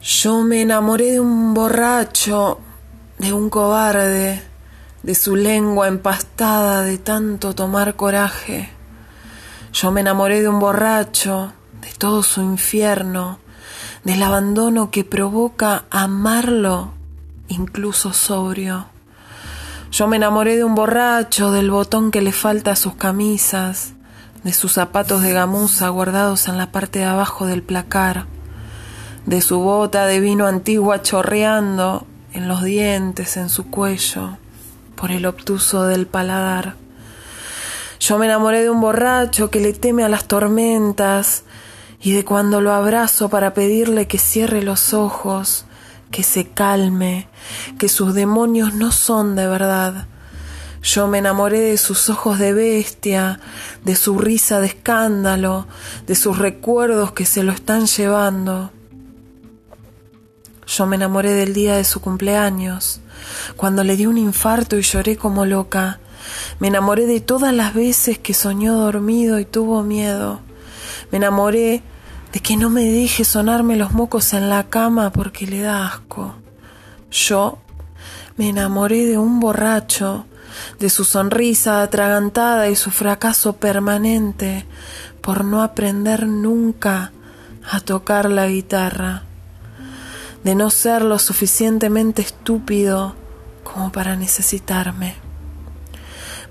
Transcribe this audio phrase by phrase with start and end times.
[0.00, 2.60] Yo me enamoré de un borracho,
[3.18, 4.40] de un cobarde,
[5.02, 8.70] de su lengua empastada de tanto tomar coraje.
[9.72, 13.40] Yo me enamoré de un borracho, de todo su infierno,
[14.04, 16.92] del abandono que provoca amarlo
[17.48, 18.86] incluso sobrio.
[19.90, 23.94] Yo me enamoré de un borracho, del botón que le falta a sus camisas,
[24.44, 28.37] de sus zapatos de gamuza guardados en la parte de abajo del placar
[29.28, 34.38] de su bota de vino antigua chorreando en los dientes, en su cuello,
[34.96, 36.76] por el obtuso del paladar.
[38.00, 41.44] Yo me enamoré de un borracho que le teme a las tormentas
[42.00, 45.66] y de cuando lo abrazo para pedirle que cierre los ojos,
[46.10, 47.28] que se calme,
[47.78, 50.06] que sus demonios no son de verdad.
[50.82, 53.40] Yo me enamoré de sus ojos de bestia,
[53.84, 55.66] de su risa de escándalo,
[56.06, 58.72] de sus recuerdos que se lo están llevando.
[60.68, 63.00] Yo me enamoré del día de su cumpleaños,
[63.56, 65.98] cuando le di un infarto y lloré como loca.
[66.60, 70.40] Me enamoré de todas las veces que soñó dormido y tuvo miedo.
[71.10, 71.82] Me enamoré
[72.34, 76.34] de que no me deje sonarme los mocos en la cama porque le da asco.
[77.10, 77.56] Yo
[78.36, 80.26] me enamoré de un borracho,
[80.78, 84.66] de su sonrisa atragantada y su fracaso permanente
[85.22, 87.12] por no aprender nunca
[87.70, 89.27] a tocar la guitarra
[90.48, 93.14] de no ser lo suficientemente estúpido
[93.64, 95.14] como para necesitarme.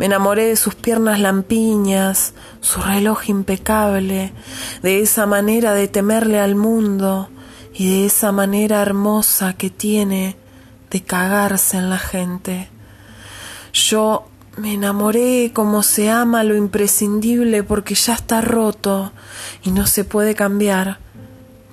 [0.00, 4.32] Me enamoré de sus piernas lampiñas, su reloj impecable,
[4.82, 7.28] de esa manera de temerle al mundo
[7.72, 10.36] y de esa manera hermosa que tiene
[10.90, 12.70] de cagarse en la gente.
[13.72, 19.12] Yo me enamoré como se ama lo imprescindible porque ya está roto
[19.62, 20.98] y no se puede cambiar,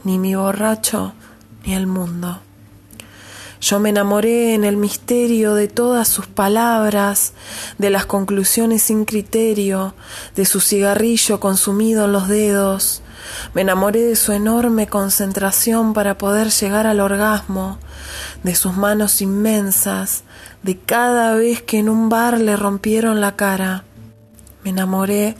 [0.03, 1.15] ni mi borracho
[1.63, 2.41] ni el mundo.
[3.61, 7.33] Yo me enamoré en el misterio de todas sus palabras,
[7.77, 9.93] de las conclusiones sin criterio,
[10.35, 13.03] de su cigarrillo consumido en los dedos.
[13.53, 17.77] Me enamoré de su enorme concentración para poder llegar al orgasmo,
[18.41, 20.23] de sus manos inmensas,
[20.63, 23.83] de cada vez que en un bar le rompieron la cara.
[24.63, 25.35] Me enamoré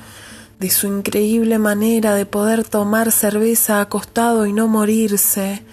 [0.60, 5.64] de su increíble manera de poder tomar cerveza acostado y no morirse,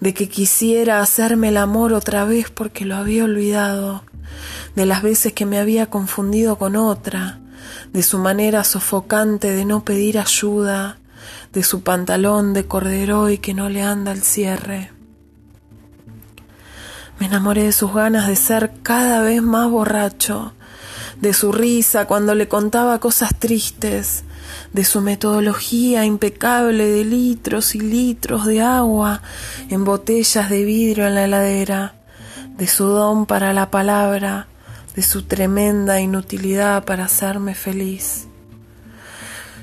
[0.00, 4.04] de que quisiera hacerme el amor otra vez porque lo había olvidado,
[4.74, 7.40] de las veces que me había confundido con otra,
[7.92, 10.98] de su manera sofocante de no pedir ayuda,
[11.52, 14.90] de su pantalón de corderoy que no le anda al cierre.
[17.20, 20.52] Me enamoré de sus ganas de ser cada vez más borracho,
[21.20, 24.24] de su risa cuando le contaba cosas tristes,
[24.72, 29.22] de su metodología impecable de litros y litros de agua
[29.70, 31.94] en botellas de vidrio en la heladera,
[32.56, 34.46] de su don para la palabra,
[34.94, 38.26] de su tremenda inutilidad para hacerme feliz.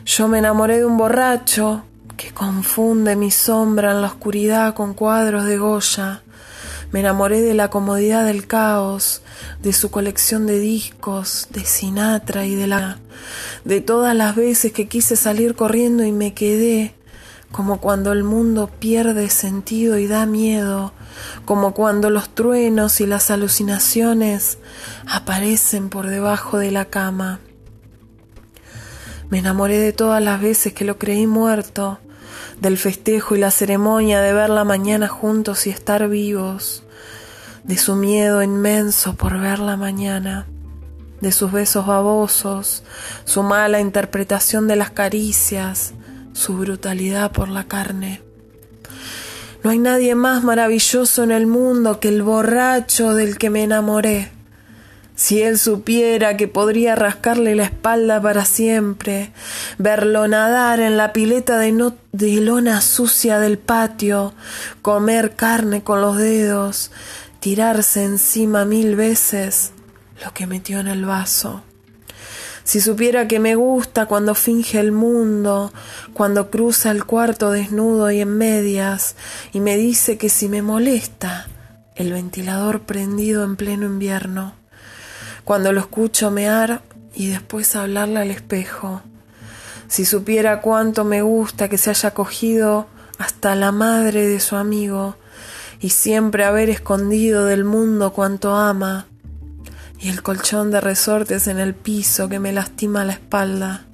[0.06, 1.84] Yo me enamoré de un borracho
[2.18, 6.22] que confunde mi sombra en la oscuridad con cuadros de Goya,
[6.92, 9.22] me enamoré de la comodidad del caos,
[9.62, 13.00] de su colección de discos, de Sinatra y de la
[13.66, 16.96] de todas las veces que quise salir corriendo y me quedé,
[17.52, 20.94] como cuando el mundo pierde sentido y da miedo,
[21.46, 24.58] como cuando los truenos y las alucinaciones
[25.08, 27.40] aparecen por debajo de la cama.
[29.30, 32.00] Me enamoré de todas las veces que lo creí muerto,
[32.60, 36.84] del festejo y la ceremonia de ver la mañana juntos y estar vivos,
[37.64, 40.48] de su miedo inmenso por ver la mañana,
[41.22, 42.84] de sus besos babosos,
[43.26, 45.94] su mala interpretación de las caricias,
[46.34, 48.22] su brutalidad por la carne.
[49.64, 54.32] No hay nadie más maravilloso en el mundo que el borracho del que me enamoré
[55.22, 59.32] si él supiera que podría rascarle la espalda para siempre,
[59.78, 64.34] verlo nadar en la pileta de, lona sucia del patio,
[64.82, 66.90] comer carne con los dedos,
[67.40, 69.74] tirarse encima mil veces
[70.26, 71.62] lo que metió en el vaso.
[72.64, 75.72] Si supiera que me gusta cuando finge el mundo,
[76.14, 79.16] cuando cruza el cuarto desnudo y en medias,
[79.54, 81.48] y me dice que si me molesta
[81.94, 84.60] el ventilador prendido en pleno invierno,
[85.44, 86.82] cuando lo escucho mear
[87.14, 89.02] y después hablarle al espejo.
[89.88, 95.16] Si supiera cuánto me gusta que se haya cogido hasta la madre de su amigo
[95.80, 99.08] y siempre haber escondido del mundo cuanto ama,
[100.00, 103.86] y el colchón de resortes en el piso que me lastima la espalda,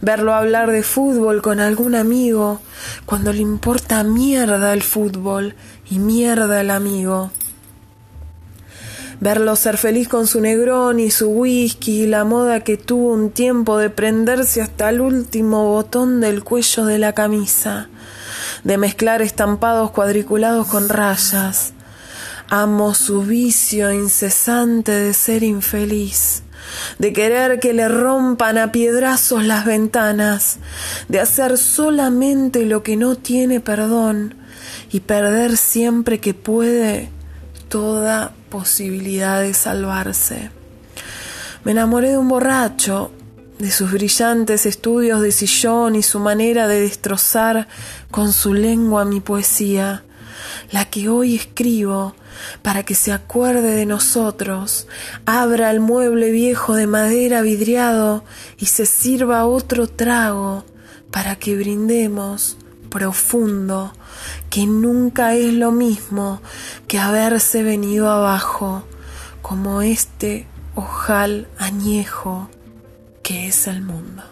[0.00, 2.60] verlo hablar de fútbol con algún amigo,
[3.06, 5.54] cuando le importa mierda el fútbol
[5.88, 7.30] y mierda el amigo.
[9.24, 13.78] Verlo ser feliz con su negrón y su whisky la moda que tuvo un tiempo
[13.78, 17.88] de prenderse hasta el último botón del cuello de la camisa,
[18.64, 21.72] de mezclar estampados cuadriculados con rayas.
[22.50, 26.42] Amo su vicio incesante de ser infeliz.
[26.98, 30.58] De querer que le rompan a piedrazos las ventanas,
[31.08, 34.34] de hacer solamente lo que no tiene perdón.
[34.92, 37.13] Y perder siempre que puede
[37.74, 40.52] toda posibilidad de salvarse.
[41.64, 43.10] Me enamoré de un borracho,
[43.58, 47.66] de sus brillantes estudios de sillón y su manera de destrozar
[48.12, 50.04] con su lengua mi poesía,
[50.70, 52.14] la que hoy escribo
[52.62, 54.86] para que se acuerde de nosotros,
[55.26, 58.22] abra el mueble viejo de madera vidriado
[58.56, 60.64] y se sirva otro trago
[61.10, 62.56] para que brindemos
[62.94, 63.92] profundo,
[64.50, 66.40] que nunca es lo mismo
[66.86, 68.84] que haberse venido abajo,
[69.42, 70.46] como este
[70.76, 72.48] ojal añejo
[73.24, 74.22] que es el mundo.